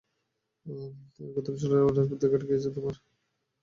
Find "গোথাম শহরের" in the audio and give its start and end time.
1.35-1.83